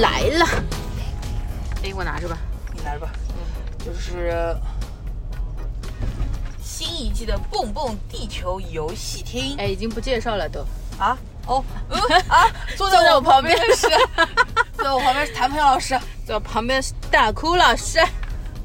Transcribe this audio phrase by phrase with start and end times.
[0.00, 0.46] 来了，
[1.82, 2.38] 哎，我拿着吧。
[2.72, 3.10] 你拿着吧，
[3.84, 4.69] 就是新
[7.00, 10.60] 一季的蹦蹦地球游戏厅哎，已经不介绍了都。
[10.98, 11.16] 啊。
[11.46, 13.88] 哦，嗯啊， 坐在我旁边的是，
[14.76, 15.98] 坐在我旁边是谭鹏老师。
[16.26, 17.98] 坐我旁边是大哭老师。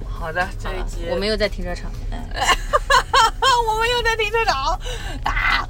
[0.08, 1.90] 好的，这一集我们又在停车场。
[2.12, 4.80] 我们又在停车场
[5.24, 5.68] 啊。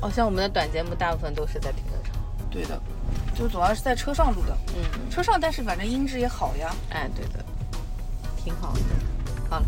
[0.00, 2.14] 好像我们的短节目大部分都是在停车场。
[2.50, 2.80] 对的，
[3.36, 6.74] 就主要是在车上录的，嗯，车上，但是反正音质也好呀。
[6.90, 7.44] 哎，对的，
[8.42, 8.80] 挺好的。
[9.50, 9.66] 好了，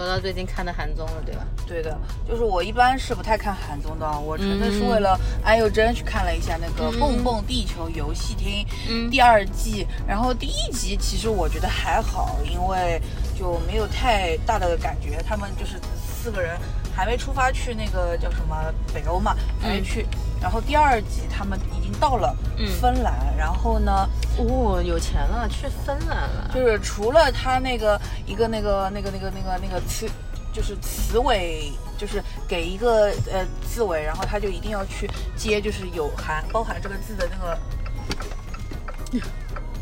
[0.00, 1.44] 说到最近看的韩综了，对吧？
[1.66, 1.94] 对的，
[2.26, 12.98] 就是我一般是不太看韩综的，我纯粹是为了安宥真去看了一下那个《蹦蹦地球游戏厅》嗯第二季，然后第一集其实我觉得还好，因为
[13.38, 16.56] 就没有太大的感觉，他们就是四个人
[16.96, 18.56] 还没出发去那个叫什么
[18.94, 20.06] 北欧嘛，还没去。
[20.40, 26.50] 然后第二集他们已经到了嗯芬兰，然后呢，哦，有钱了，去芬兰了。
[26.54, 30.08] 就是除了他那个一个那个那个那个那个那个词，
[30.52, 37.58] 就是词尾，就是给一个呃字尾，然后他就一定要去接，就是有含包含这个字的那个。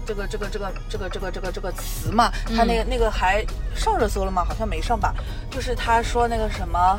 [0.06, 3.44] 这个这个这个这个这个这个这个词嘛，他那个那个还
[3.76, 4.42] 上热搜了吗？
[4.42, 5.14] 好像没上吧。
[5.50, 6.98] 就是他说那个什么，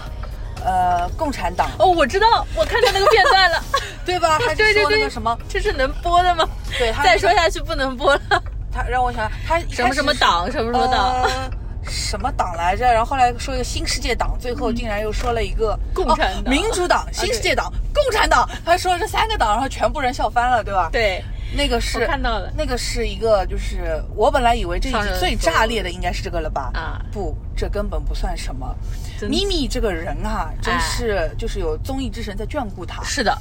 [0.64, 3.64] 呃，共产党，哦，我知道，我看到那个片段了。
[4.06, 4.40] 对吧？
[4.44, 6.48] 他就对对对说那个什么，这是能播的吗？
[6.80, 8.22] 对，他再说下去不能播了。
[8.74, 11.52] 他让我想，他什么什么党什么什么党呃
[11.88, 12.86] 什么党来着？
[12.86, 18.50] 然后后来说一个新世界党，最后竟然又说了一个共产党哦民主党、新世界党、共产党。
[18.66, 21.23] 他说了这三个党，然后全部人笑翻了，对吧？，对，
[21.55, 26.71] 那个是我看到了那个是一个，就是我本来以为这一集最炸裂的应该是这个了吧？
[26.73, 28.76] 啊不，这根本不算什么。
[29.27, 33.04] 咪咪这个人啊，真哎是就是有综艺之神在眷顾他。
[33.04, 33.38] 是的，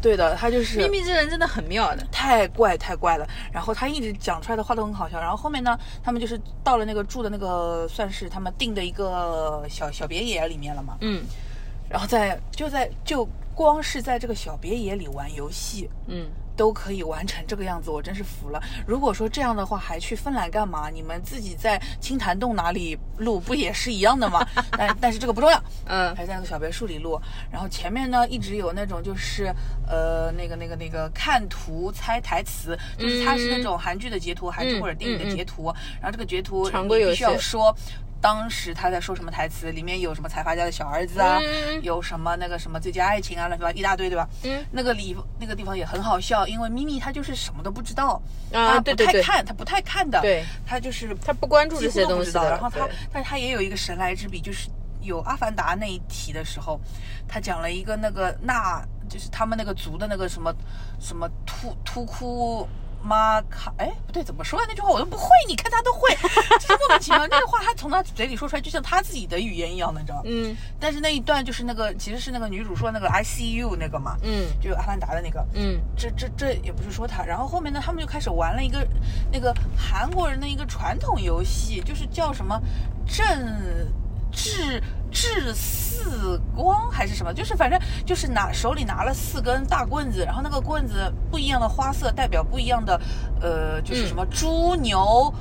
[0.00, 2.06] 对的，他就是咪咪这人真的很妙的。
[2.12, 3.26] 太怪太怪了。
[3.50, 5.18] 然后他一直讲出来的话都很好笑。
[5.18, 10.98] 然后后面呢，他们就是到了那个住的那个算是他们订的一个小小别野里面了嘛。
[11.00, 11.24] 嗯
[11.88, 15.88] 然后在就在就光是在这个小别野里玩游戏。
[16.06, 16.26] 嗯，
[16.56, 18.62] 都可以完成这个样子，我真是服了。
[18.86, 20.88] 如果说这样的话，还去芬兰干嘛？
[20.90, 24.46] 你们自己在青潭洞哪里录，不也是一样的吗？
[24.76, 27.20] 但但是这个不重要，嗯还在那个小别墅里录。
[27.50, 29.52] 然后前面呢，一直有那种就是
[29.88, 35.72] 呃那个那个那个看图猜台词，就是它是那种韩剧的截图，韩剧或者电影的截图。
[36.00, 37.74] 然后这个截图常规游你必须要说。
[38.22, 39.72] 当时他在说什么台词？
[39.72, 44.28] 里面有什么财阀家的小儿子啊，嗯有什么那个什么最佳爱情啊，乱七八糟一大堆，对吧？
[44.44, 48.22] 嗯，那个里那个地方也很好笑，因为咪咪他就是什么都不知道，
[48.52, 52.06] 啊她对对对不太看，他不太看的，对，她就是他不关注这些。
[52.06, 52.48] 东西的。
[52.48, 54.68] 然后她对，但是她也有一个神来之笔，就是
[55.00, 56.80] 有《阿凡达》那一题的时候，
[57.26, 60.54] 他讲了一个那个那，就是他们那个族的那个什么
[61.00, 62.68] 什么突突库。
[63.02, 64.64] 妈卡，哎，不对，怎么说啊？
[64.68, 66.08] 那句话我都不会，你看他都会，
[66.58, 67.26] 就是莫名其妙。
[67.28, 70.22] 那句话他从他嘴里说出来，就像他自己的语言一样的，你知道吗？
[70.26, 78.86] 嗯但是那一段就是那个，其实是那个女主说那个 I see you 那个嘛，嗯就阿凡达的那个，嗯这这这也不是说他，然后后面呢，他们就开始玩了一个
[79.32, 82.60] 那个韩国人的一个传统游戏，就是叫什么
[83.06, 83.24] 正
[84.32, 93.00] 治治四光还是什么，就是反正就是拿手里拿了四根大棍子，然后那个棍子不一样的花色代表不一样的，
[93.40, 95.32] 呃，就是什么猪牛、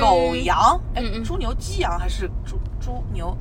[0.00, 3.36] 狗羊，哎猪牛鸡羊还是猪猪牛？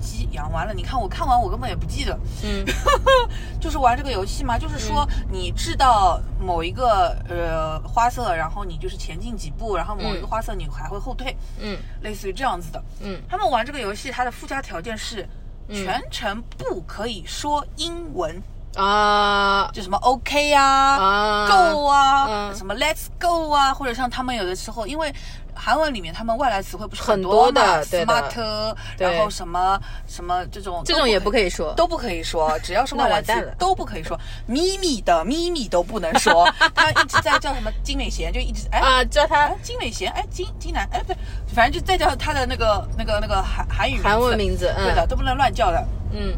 [0.00, 2.64] 鸡养完了，你看我看完我根本也不记得，嗯。
[3.60, 11.78] 就是玩这个游戏嘛，就是说你知道某一个呃花色，然后你就是前进几步，然后某一个花色你还会后退，嗯。
[12.00, 12.82] 类似于这样子的。
[13.00, 13.20] 嗯。
[13.28, 15.28] 他们玩这个游戏，它的附加条件是
[15.68, 18.42] 全程不可以说英文，
[18.76, 19.70] 啊。
[19.72, 21.46] 就什么 OK 啊、啊。
[21.48, 22.56] Go 啊、嗯。
[22.56, 25.12] 什么 Let's Go 啊，或者像他们有的时候，因为
[25.54, 29.10] 韩文里面他们外来词汇不是很多多嘛的，smart，对。
[29.10, 31.74] 然后什么什么这种这种也不不可以说。
[31.74, 34.18] 都不可以说， 只要是外来词都不可以说。
[34.46, 38.78] 咪咪的咪咪都不能说， 他一直在叫什么金美贤，就一直哎。
[38.78, 41.16] 啊，叫他哎，金美贤，哎，金金南，哎，不对，
[41.54, 44.84] 反正就再叫他的那个那个那个韩韩语韩文名字嗯。
[44.86, 45.84] 对的，都不能乱叫的。
[46.12, 46.34] 嗯。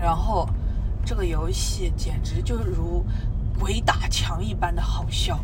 [0.00, 0.48] 然后
[1.10, 3.04] 这个游戏简直就如
[3.58, 5.40] 鬼打墙一般的好笑，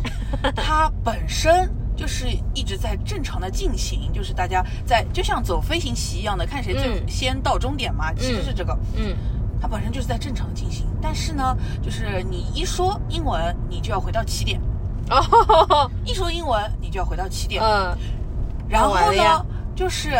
[0.54, 8.78] 它本身就是一直在正常的进行，就是大家在就像走飞行棋一样的，看谁最嗯先到终点嘛，其实是这个。
[8.94, 9.16] 嗯
[9.58, 14.60] 它本身就是在正常进行，但是呢，就是你一说英文，你就要回到起点；
[15.08, 17.62] 哦， 一说英文，你就要回到起点。
[17.64, 17.96] 嗯
[18.68, 20.10] 然后呢，就是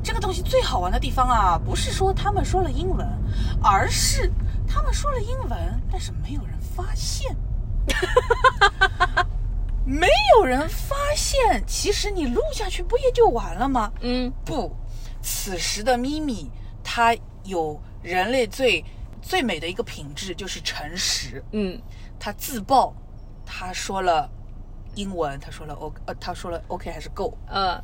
[0.00, 3.04] 这个东西最好玩的地方啊，不是说他们说了英文，
[3.60, 4.30] 而是
[4.66, 7.34] 他们说了英文，但是没有人发现。
[9.86, 13.92] 没有人发现，其实你录下去不也就完了吗？
[14.00, 14.74] 嗯不，
[15.22, 16.50] 此时的咪咪，
[16.82, 17.14] 它
[17.44, 18.82] 有人类最
[19.20, 21.44] 最美的一个品质，就是诚实。
[21.52, 21.80] 嗯
[22.18, 22.94] 他自曝，
[23.44, 24.30] 他说了
[24.94, 27.78] 英文，他说了 O，呃，他说了 OK 还是 Go，嗯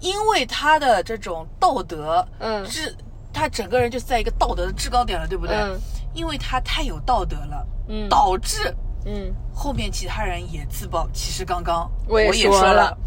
[0.00, 2.96] 因为他的这种道德，嗯制，
[3.32, 5.56] 他整个人就是在一个道德的制高点了，对不对？
[5.56, 5.78] 嗯。
[6.12, 8.08] 因为他太有道德了，嗯。
[8.08, 8.74] 导致
[9.06, 9.32] 嗯。
[9.54, 12.90] 后面其他人也自爆，其实刚刚我也也说了。
[12.90, 12.98] 了，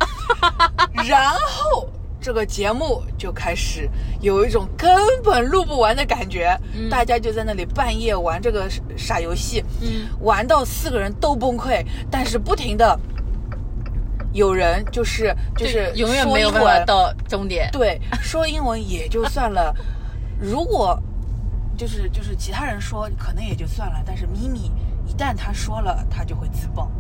[1.07, 1.89] 然后
[2.21, 3.89] 这个节目就开始
[4.21, 4.89] 有一种根
[5.23, 6.57] 本录不完的感觉，
[6.89, 10.07] 大家就在那里半夜玩这个傻游戏，嗯。
[10.21, 12.97] 玩到四个人都崩溃，但是不停的
[14.31, 17.69] 有人就是就是永远说没有办法到终点。
[17.71, 19.75] 对，说英文也就算了，
[20.43, 21.01] 如果
[21.77, 24.69] 就是就是其他人说可能也就算了，但是咪咪
[25.07, 26.91] 一旦他说了，他就会自爆。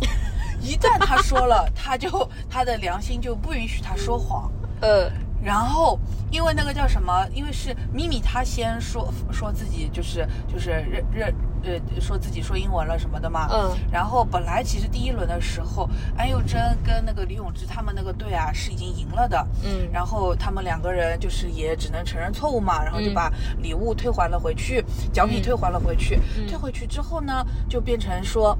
[0.60, 4.50] 一旦他说了，他就他的良心就不允许他说谎。
[4.80, 5.10] 呃
[5.42, 5.98] 然后，
[6.30, 7.26] 因为那个叫什么？
[7.32, 11.34] 因为是咪咪他先说说自己就是就是认认
[11.64, 13.48] 呃说自己说英文了什么的嘛。
[13.52, 19.46] 嗯然后本来其实第一轮的时候，安宥真跟那个李永芝他们那个队啊是已经赢了的。
[19.64, 26.20] 嗯然后他们两个人就是也只能承认错误嘛，然后就嗯把礼物退还了回去，奖品嗯退还了回去。
[26.36, 28.56] 嗯退回去之后呢，就变成说，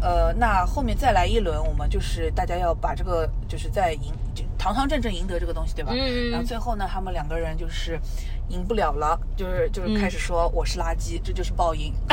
[0.00, 5.92] 呃，那后面再来一轮，我们就是大家要把这个就是在赢，就堂堂正正赢得这个东西，对吧？
[5.94, 7.98] 嗯然后最后呢，他们两个人就是
[8.52, 11.92] 赢不了了，就是就是开始说我是垃圾，这就是报应。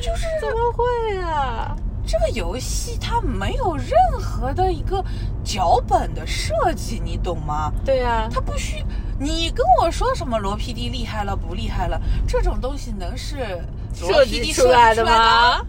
[0.00, 0.82] 就是怎么会
[1.20, 1.76] 啊？
[2.04, 3.90] 这个游戏它没有任
[4.20, 5.04] 何的一个
[5.44, 7.70] 脚本的设计，你懂吗？
[7.84, 8.84] 对呀、它不需
[9.20, 13.62] 你跟我说什么罗 PD 厉害了不厉害了，这种东西能是
[14.00, 15.60] 罗设计出来的吗？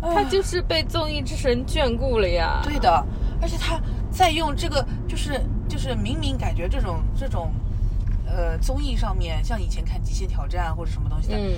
[0.00, 2.60] 哎他就是被综艺之神眷顾了呀。
[2.62, 3.04] 对的，
[3.42, 3.80] 而且他
[4.18, 7.52] 在用这个，就是就是明明感觉这种这种，
[8.26, 11.54] 呃，综艺上面，像以前看《极限挑战》或者什么东西的，嗯，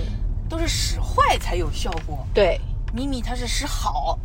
[0.47, 2.23] 都是使坏才有效果。
[2.35, 2.61] 对，
[2.93, 4.19] 咪咪他是使好，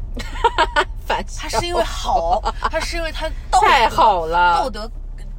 [1.07, 2.39] 反他是因为好，
[2.71, 4.53] 他是因为他道德太好了。
[4.53, 4.91] 道德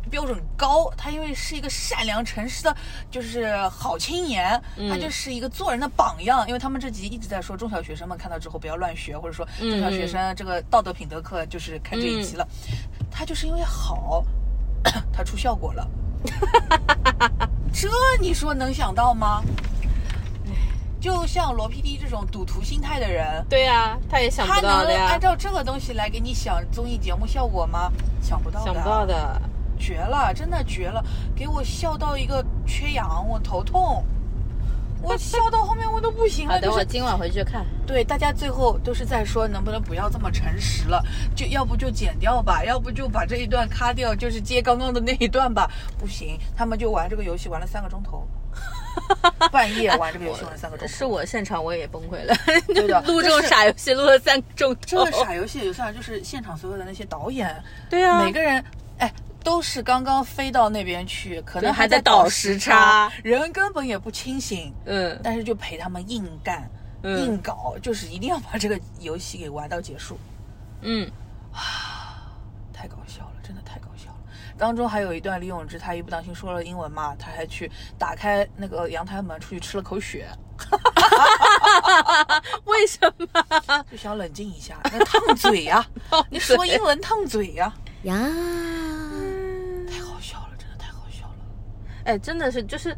[0.07, 2.75] 标准高，他因为是一个善良诚实的，
[3.11, 6.47] 就是好青年，嗯他就是一个做人的榜样。
[6.47, 12.47] 因为他们这集一直在说中小学生们看到之后不要乱学，或者说嗯中小学生这个道德品德课就是看这一集了。
[13.11, 14.23] 他就是因为好，
[15.11, 15.87] 他出效果了。
[17.73, 17.89] 这
[18.19, 19.43] 你说能想到吗？
[20.99, 27.91] 就像罗 PD 这种赌徒心态的人，对呀、他也想他不到的呀能按，照这个东西来给你想综艺节目效果吗？
[28.19, 29.41] 想不到的，想不到，的。
[29.77, 31.03] 绝了，真的绝了，
[31.35, 34.03] 给我笑到一个缺氧，我头痛，
[35.01, 36.55] 我 笑到后面我都不行了。
[36.55, 37.65] 好的，我今晚回去看。
[37.85, 41.01] 对大家最后都是在说，能不能不要这么诚实了？
[41.35, 45.69] 就要不就剪掉吧，要不就把这一段卡掉，就是接刚刚的那一段吧。
[45.97, 48.27] 不行，他们就玩这个游戏玩了三个钟头，
[49.51, 50.93] 半夜玩这个游戏玩了三个钟头。
[50.93, 52.35] 是我现场我也崩溃了，
[52.67, 54.81] 对的录这种傻游戏录了三个钟头。
[54.85, 58.61] 这个傻游戏也就算了，就是现场所有的那些导演，对啊每个人
[58.97, 59.09] 哎。
[59.47, 63.09] 都是刚刚飞到那边去，可能还在在倒时时差。
[63.23, 65.17] 人根本也不清醒，嗯。
[65.23, 66.69] 但是就陪他们硬干、
[67.01, 67.23] 嗯。
[67.23, 70.19] 硬搞，就是一定要把这个游戏给玩到结束。
[70.81, 71.09] 嗯，
[71.53, 72.27] 啊
[72.73, 74.17] 太搞笑了，真的太搞笑了。
[74.57, 80.27] 当中还有一段李永芝，他一不当心说了英文嘛，他还去打开那个阳台门出去吃了口血，
[82.65, 83.25] 为什么？
[83.89, 85.87] 就想冷静一下，那烫嘴呀、
[86.29, 87.73] 你说英文烫嘴呀、
[88.03, 88.13] 呀，
[89.89, 91.35] 太好笑了，真的太好笑了。
[92.07, 92.95] 哎，真的是就是。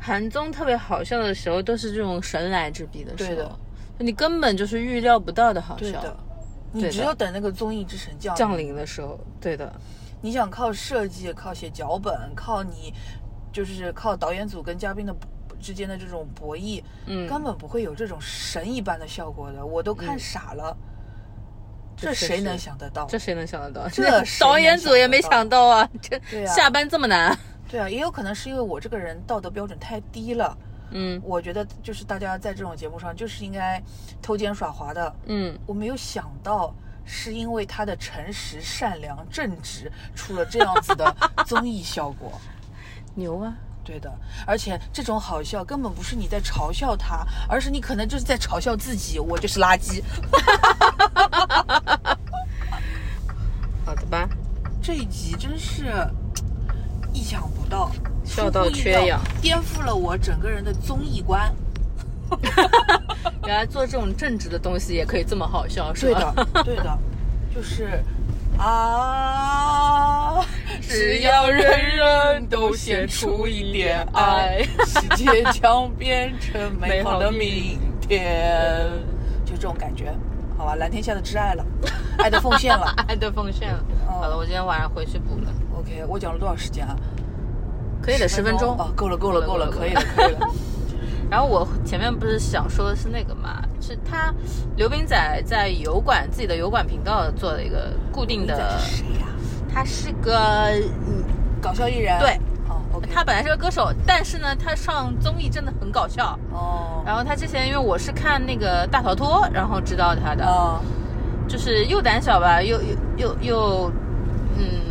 [0.00, 3.58] 韩综特别好笑的时候，都是这种神来之笔的时候，对的
[3.98, 6.00] 你根本就是预料不到的好笑。
[6.70, 9.70] 你只有等那个综艺之神降降临的时候，对的，
[10.20, 12.94] 你想靠设计、靠写脚本、靠你
[13.52, 15.12] 就是靠导演组跟嘉宾的
[15.60, 20.76] 之间的这种博弈，嗯根本不会有这种神一般的效果的，我都看傻了。
[21.96, 23.04] 这谁能想得到？
[23.10, 23.88] 这谁能想得到？
[24.38, 27.36] 导演组也没想到啊，这下班这么难。
[27.68, 30.56] 对啊，也有可能是因为我这个人道德标准太低了，
[30.90, 33.80] 嗯我觉得就是大家在这种节目上就是应该
[34.22, 35.14] 偷奸耍滑的。
[35.26, 41.14] 嗯，我没有想到是因为他的诚实、善良、正直出了这样子的
[41.46, 42.32] 综艺效果。
[43.14, 43.54] 牛啊！
[43.84, 44.12] 对的，
[44.46, 50.02] 而且这种好笑根本不是你在嘲笑他，而是你可能就是在嘲笑自己，我就是垃圾。
[53.84, 54.28] 好的吧，
[54.82, 55.86] 这一集真是
[57.18, 57.90] 意想不到，
[58.24, 61.52] 笑到缺氧，颠覆了我整个人的综艺观。
[63.44, 66.32] 原来做这种正直的东西也可以这么好笑，是对吧？
[66.36, 66.98] 的，对的，
[67.52, 68.04] 就是
[68.56, 70.44] 啊，
[70.80, 78.88] 只要人人都献出一点爱世界将变成 美好的明天。
[79.44, 80.14] 就这种感觉，
[80.56, 81.66] 好吧，蓝天下的挚爱了，
[82.18, 82.94] 爱的奉献了。
[83.08, 83.84] 爱的奉献了。
[84.06, 86.96] 哦好了，我今天晚上回去补了，OK，我讲了多少时间啊？
[88.02, 90.06] 可以的，十分钟啊，够了，够了，够了，可以了了，。
[90.16, 90.48] 可以了。
[91.30, 94.32] 然后我前面不是想说的是那个嘛，是他
[94.76, 99.26] 刘斌仔在油管自己的油管频道做了一个固定的，是谁呀？
[99.72, 100.70] 他是个
[101.06, 101.22] 嗯，
[101.60, 102.18] 搞笑艺人。
[102.18, 102.30] 对，
[102.68, 103.08] 哦，OK。
[103.14, 106.38] 他本来是个歌手，但是呢，他上综艺真的很搞笑。
[106.50, 110.80] 哦，然后他之前因为我是看那个大逃脱，然后知道他的，哦，
[111.46, 113.92] 就是又胆小吧，又又又又，
[114.56, 114.87] 嗯，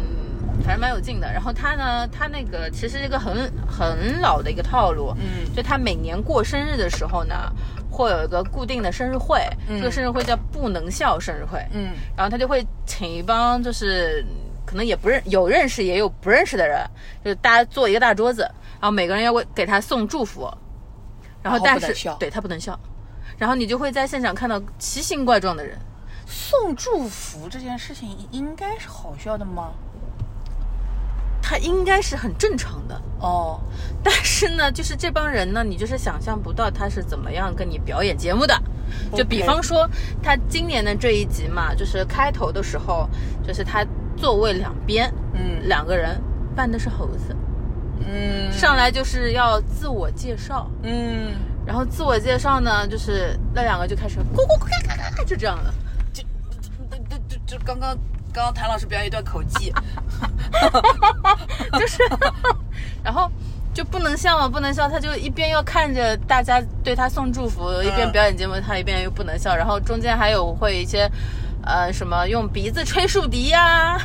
[0.67, 1.31] 反正蛮有劲的。
[1.31, 5.49] 然后他呢，他那个其实是一个很很老的一个套路，嗯。
[5.55, 7.33] 就他每年过生日的时候呢，
[7.89, 9.79] 会有一个固定的生日会，嗯。
[9.79, 11.93] 这个生日会叫不能笑生日会，嗯。
[12.17, 14.25] 然后他就会请一帮就是
[14.65, 16.85] 可能也不认有认识也有不认识的人，
[17.23, 20.53] 就是大家坐一个大桌子，然后每个人要为给他送祝福，
[21.41, 22.77] 然后但是对他不能笑，
[23.37, 25.77] 然后你就会在现场看到奇形怪状的人。
[26.29, 29.71] 送祝福这件事情应该是好笑的吗？
[31.49, 33.57] 他应该是很正常的，哦，
[34.03, 38.53] 但是呢，就是这帮人呢，你就是想象不到他是怎么样跟你表演节目的。
[39.15, 39.89] 就比方说，
[40.21, 43.09] 他今年的这一集嘛，就是开头的时候，
[43.47, 43.85] 就是他
[44.17, 45.65] 座位两边，嗯。
[45.69, 46.21] 两个人
[46.53, 47.33] 扮的是猴子，
[48.05, 48.51] 嗯。
[48.51, 51.31] 上来就是要自我介绍，嗯，
[51.65, 55.73] 然后自我介绍呢，就是那两个就开始咕咕咕嘎嘎嘎，就这样了。
[56.11, 57.97] 就就就就就刚刚
[58.33, 59.73] 刚刚谭老师表演一段口技，
[61.79, 62.03] 就是，
[63.03, 63.29] 然后
[63.73, 71.09] 就不能笑嘛，不能笑，他就一边要看着大家对他送祝福，一边表演节目，他一边又不能笑，然后中间还有会一些，
[71.63, 73.99] 呃，什么用鼻子吹竖笛呀、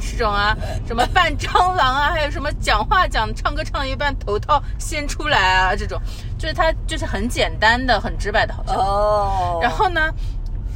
[0.00, 0.56] 这种啊，
[0.86, 6.00] 什么扮蟑螂啊，还有什么讲话讲唱歌唱一半头套先出来啊，这种，
[6.38, 8.74] 就是他就是很简单的、很直白的好笑。
[8.74, 9.58] 哦。
[9.62, 10.12] 然后呢，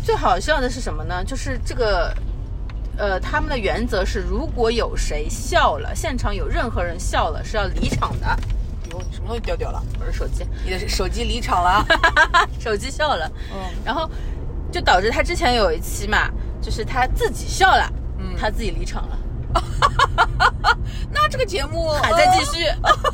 [0.04, 1.24] 最好笑的是什么呢？
[1.24, 2.14] 就是这个，
[2.98, 8.26] 呃，他们的原则是，如果有谁笑了，现场有任何人笑了，是要离场的。
[8.90, 9.80] 哟，你什么东西掉掉了？
[10.00, 11.86] 我 的手机，你的手机离场了？
[12.58, 14.10] 手机笑了，嗯然后
[14.72, 16.28] 就导致他之前有一期嘛，
[16.60, 17.88] 就是他自己笑了，
[18.18, 19.18] 嗯他自己离场了，
[21.12, 22.64] 那这个节目还在继续，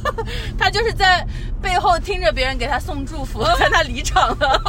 [0.59, 1.27] 他就是在
[1.61, 4.61] 背后听着别人给他送祝福，但他离场了。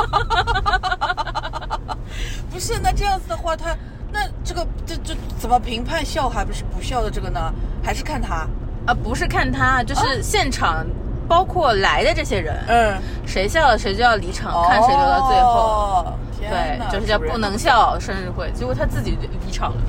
[2.52, 3.76] 不是，那这样子的话，他
[4.16, 7.54] 那这个这这怎么评判笑还不是不笑的这个呢？
[7.84, 8.48] 还是看他？
[8.88, 10.86] 啊，不是看他，就是现场，
[11.28, 16.14] 包括来的这些人，嗯，谁笑了谁就要离场，看谁留到最后。
[16.48, 19.82] 对，就是叫不能笑生日会，结果他自己就离场了。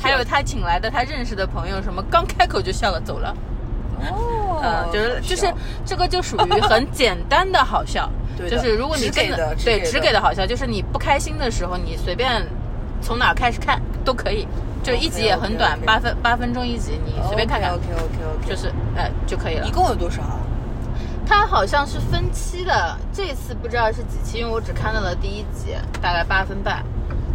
[0.00, 3.34] 还有他请来的他认识的朋友，什么刚开口就笑了走了，
[4.08, 5.52] 哦，嗯，就是就是
[5.84, 12.40] 这个就属于很简单的好笑， 对就是如果你给的只给的只给的好笑，就是你不开心的时候，你随便
[13.00, 14.46] 从哪儿开始看都可以，
[14.82, 19.70] 就一集也很短八分八分钟一集，你随便看看 OK OK OK，就是哎就可以了一。
[19.70, 20.36] 共有多少啊？
[21.26, 26.84] 它好像是分期的，这次不知道是几期，因为我只看到了第一集，大概八分半，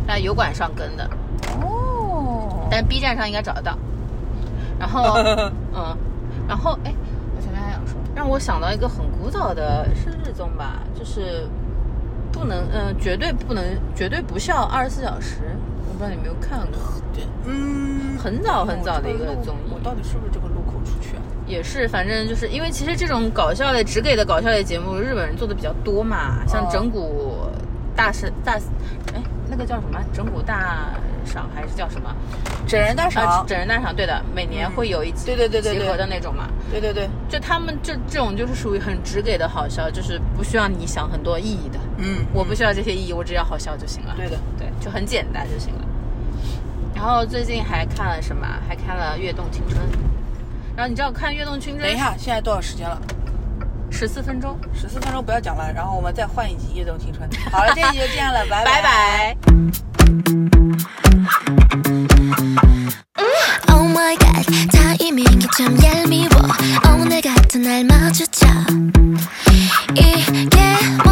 [0.07, 1.09] 在油管上跟的，
[1.61, 3.77] 哦，但 B 站上应该找得到。
[4.77, 5.13] 然后，
[5.73, 5.97] 嗯，
[6.47, 6.93] 然后哎，
[7.35, 11.47] 我前面还想说，让我想到一个很古早的是日综吧，就是
[12.35, 13.63] 不能，嗯、绝对不能，
[13.95, 15.37] 绝对不笑二十四小时，
[15.87, 16.77] 我不知道你有没有看过，
[17.45, 19.71] 嗯，很早很早的一个综艺。
[19.73, 21.21] 我到底是不是这个路口出去啊？
[21.47, 26.69] 也是，反正就是因为其实这种搞笑类、只给的搞笑类节目，日本人做的比较多嘛，像哦。
[26.69, 27.07] 整蛊
[27.95, 28.59] 大师大，
[29.13, 29.21] 哎，
[29.57, 29.97] 那个叫什么？
[30.11, 30.91] 整蛊大
[31.25, 32.13] 赏还是叫什么？
[32.67, 36.49] 整人大啊，赏，整人大赏，对的，每年会有一集对对对对集合对的那种嘛。
[36.69, 41.79] 对对对，就他们这这种就是属于很直给的好笑，就是不需要你想很多意义的。
[41.99, 44.13] 嗯，我不需要这些意义，我只要好笑就行了。
[44.17, 45.85] 对的，对，就很简单就行了。
[46.93, 48.45] 然后最近还看了什么？
[48.67, 49.79] 还看了《跃动青春》。
[50.75, 52.99] 然后你知道看《跃动青春》等一下，现在多少时间了？
[53.97, 57.29] 十四分钟，十四分钟不要讲了，然后我们再换一集《夜动青春》。
[57.49, 59.37] 好了，这一集就这样了，拜拜。
[69.95, 71.04] yeah.